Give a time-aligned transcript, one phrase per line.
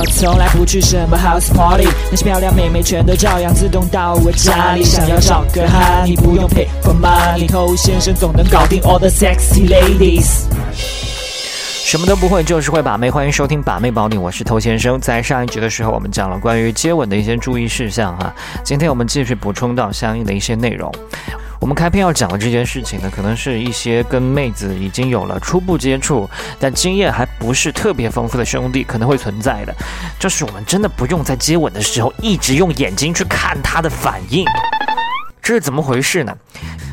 [0.00, 4.82] 我从来不去什么 house party，那些漂亮妹妹全都照样自动到我家里。
[4.82, 10.44] 想要找个哈，你不用 pay for money，偷先生总能搞定 all the sexy ladies。
[11.84, 13.10] 什么都不会，就是会把妹。
[13.10, 14.98] 欢迎收听《把妹宝典》，我是偷先生。
[14.98, 18.32] 在上一集的时候，我们讲了关于接吻的一些注意事项哈。
[18.64, 20.90] 今天我们继续补充到相应的一些内容。
[21.60, 26.28] 我们开篇要讲的这件事情呢，可能是一些跟妹子已经有了初步接触，
[26.58, 29.74] 但经验还不是特别丰富的兄弟可能会存在的，
[30.18, 34.46] 就是我们真的不用在接吻的时候一直用眼睛去看他的反应，
[35.42, 36.34] 这是怎么回事呢？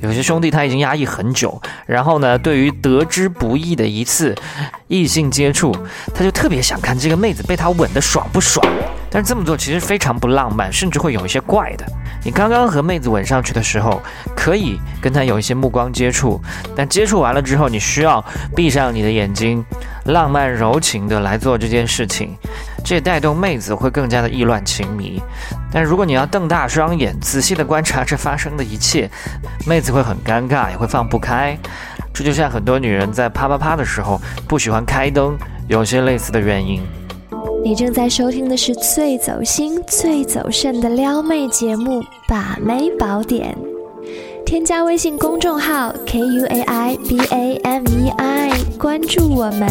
[0.00, 4.34] 有些兄弟他已经压抑很久，然后呢，对于得之不易的一次
[4.88, 5.74] 异性接触，
[6.12, 8.66] 他就特别想看这个妹子被他吻得爽不爽。
[9.10, 11.86] 但是这么做其实非常不浪漫，甚至会有一些怪的。
[12.24, 14.02] 你刚刚和妹子吻上去的时候，
[14.36, 16.40] 可以跟她有一些目光接触，
[16.76, 18.22] 但接触完了之后，你需要
[18.54, 19.64] 闭上你的眼睛，
[20.04, 22.36] 浪漫柔情的来做这件事情，
[22.84, 25.22] 这也带动妹子会更加的意乱情迷。
[25.72, 29.08] 但如果你要瞪大双眼，仔细的观察这发生的一切，
[29.66, 31.56] 妹子会很尴尬，也会放不开。
[32.12, 35.38] 这就像很多女人在啪啪啪的时候不喜欢开灯，
[35.68, 36.82] 有些类似的原因。
[37.64, 43.54] 你正在收听的是最走心、最走肾的撩妹节目《把妹宝典》，
[44.46, 49.68] 添加微信公众号 k u a i b a m e i，关注我们，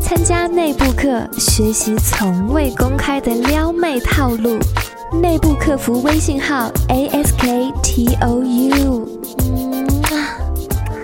[0.00, 4.58] 参加内部课，学习从未公开的撩妹套路。
[5.20, 9.08] 内部客服微信号 a s k t o u。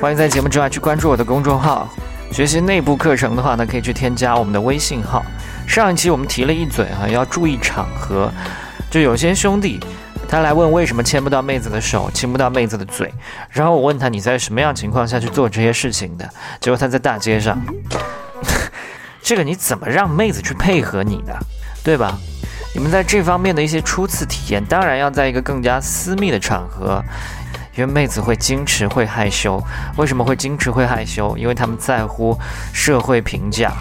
[0.00, 1.88] 欢迎在节目之外去关注我的公众号，
[2.30, 5.22] 学习内部课程的话呢，可以去添加我们的微信号。
[5.70, 8.28] 上一期我们提了一嘴哈，要注意场合。
[8.90, 9.78] 就有些兄弟，
[10.28, 13.14] 他来问为什么牵不到妹子的手，亲不到妹子的嘴。
[13.50, 16.28] 然后我问他你在什么样情况下去做这些事情的？
[16.60, 17.56] 结果他在大街上。
[19.22, 21.38] 这个你怎么让妹子去配合你的，
[21.84, 22.18] 对吧？
[22.74, 27.00] 你们在这方面的一些初次体验，当然要在一个更加私密的场合，
[27.76, 29.62] 因为妹子会矜持会害羞。
[29.96, 31.36] 为什么会矜持会害羞？
[31.38, 32.36] 因为他们在乎
[32.72, 33.72] 社会评价。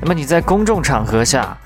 [0.00, 1.56] 那么你在公众场合下，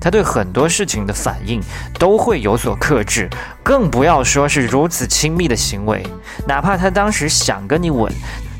[0.00, 1.60] 他对很多事情的反应
[1.98, 3.28] 都会有所克制，
[3.62, 6.06] 更不要说是如此亲密的行为。
[6.46, 8.12] 哪怕他当时想跟你吻，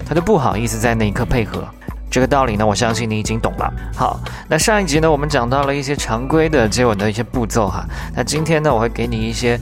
[0.07, 1.69] 他都不好意思在那一刻配合。
[2.11, 3.73] 这个道理呢，我相信你已经懂了。
[3.95, 7.87] 好，那上一集呢，我们讲到了一些常规的接吻的一些步骤哈。
[8.17, 9.57] 那今天呢，我会给你一些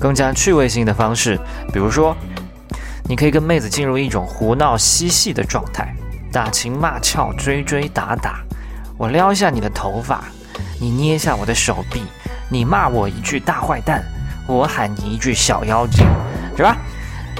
[0.00, 1.38] 更加趣味性的方式，
[1.72, 2.16] 比如说，
[3.04, 5.94] 你可以跟妹子进入一种胡闹嬉戏的状态，
[6.32, 8.40] 打情骂俏，追追打打。
[8.96, 10.24] 我撩一下你的头发，
[10.78, 12.02] 你捏一下我的手臂，
[12.48, 14.02] 你骂我一句大坏蛋，
[14.46, 16.06] 我喊你一句小妖精，
[16.56, 16.76] 是吧？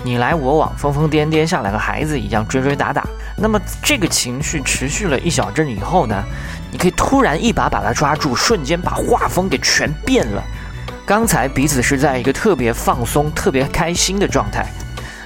[0.05, 3.07] 你来我往，疯疯癫癫，像两个孩子一样追追打打。
[3.37, 6.25] 那么这个情绪持续了一小阵以后呢，
[6.73, 10.43] 你可以突然一把把他抓住，瞬间把画风给全变了。
[11.07, 14.67] 刚才彼此是在一个特别放松、特别开心的状态，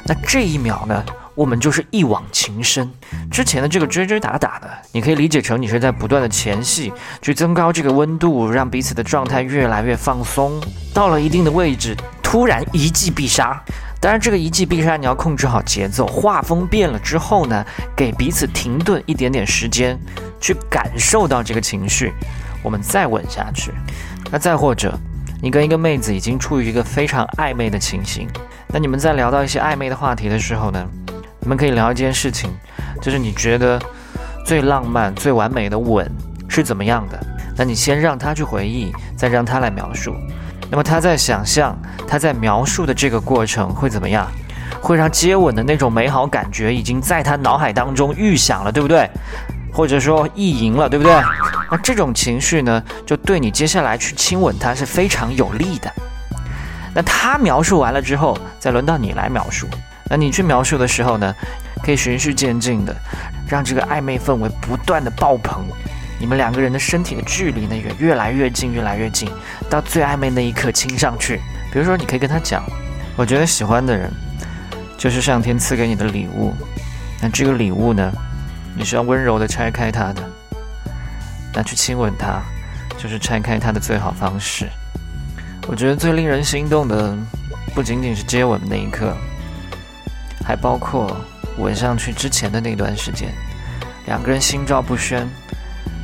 [0.04, 1.04] 那这一秒呢？
[1.36, 2.90] 我们就是一往情深。
[3.30, 6.92] 之前的这个追追打打的，你可以理解成你是在不断的前戏，
[7.22, 10.60] 去增高这个温度，让彼此的状态越来越放松。
[10.94, 13.62] 到了一定的位置，突然一记必杀。
[14.00, 16.06] 当然，这个一记必杀你要控制好节奏。
[16.06, 17.64] 画风变了之后呢，
[17.94, 19.98] 给彼此停顿一点点时间，
[20.40, 22.12] 去感受到这个情绪，
[22.62, 23.72] 我们再吻下去。
[24.30, 24.98] 那再或者，
[25.42, 28.28] 你跟一个妹子已经处于一个非常暧昧的情形，
[28.68, 30.86] 那你们在聊到一些暧昧的话题的时候呢？
[31.46, 32.50] 你们可以聊一件事情，
[33.00, 33.80] 就是你觉得
[34.44, 36.04] 最浪漫、最完美的吻
[36.48, 37.16] 是怎么样的？
[37.56, 40.12] 那你先让他去回忆，再让他来描述。
[40.68, 44.26] 那么他在想象、他在描述的这个过程会怎么样？
[44.82, 49.08] 会让接吻的那种美好感觉已经在他脑海当中预想了，对不对？
[49.72, 51.14] 或者说意淫了，对不对？
[51.70, 55.88] 那这种情绪呢，就对你接下来去亲吻他是非常有利的。
[56.92, 59.68] 那他描述完了之后，再轮到你来描述。
[60.08, 61.34] 那你去描述的时候呢，
[61.82, 62.94] 可以循序渐进的，
[63.48, 65.64] 让这个暧昧氛围不断的爆棚，
[66.20, 69.28] 你们两个人的身体的距离呢也越来越近，越来越近，
[69.68, 71.40] 到最暧昧那一刻亲上去。
[71.72, 72.64] 比如说，你可以跟他讲，
[73.16, 74.10] 我觉得喜欢的人
[74.96, 76.54] 就是上天赐给你的礼物，
[77.20, 78.12] 那这个礼物呢，
[78.76, 80.22] 你是要温柔的拆开它的，
[81.52, 82.40] 那去亲吻他，
[82.96, 84.68] 就是拆开它的最好方式。
[85.66, 87.16] 我觉得最令人心动的，
[87.74, 89.12] 不仅仅是接吻的那一刻。
[90.46, 91.16] 还包括
[91.58, 93.28] 吻上去之前的那段时间，
[94.06, 95.28] 两个人心照不宣，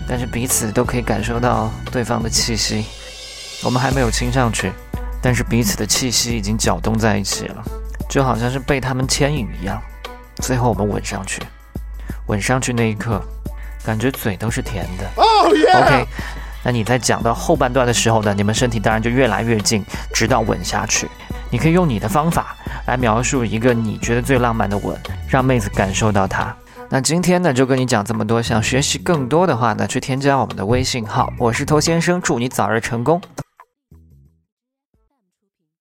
[0.08, 2.84] 但是彼此都可以感受到对方的气息。
[3.62, 4.72] 我们还没有亲上去，
[5.22, 7.62] 但是彼此的气息已经搅动在一起了，
[8.08, 9.80] 就好像是被他们牵引一样。
[10.36, 11.40] 最后我们吻上去，
[12.26, 13.22] 吻上去那一刻，
[13.84, 15.08] 感觉嘴都是甜的。
[15.16, 16.04] OK，
[16.64, 21.08] 那你在讲到后半段的时候呢，你们身体当然就越来越近，直到吻下去。
[21.48, 22.56] 你可以用你的方法
[22.86, 24.96] 来描述一个你觉得最浪漫的吻，
[25.28, 26.54] 让妹子感受到它。
[26.88, 28.42] 那今天呢，就跟你讲这么多。
[28.42, 31.32] 想学习更多的话呢，去添加我们的微信号。
[31.38, 33.20] 我是头先生，祝你早日成功。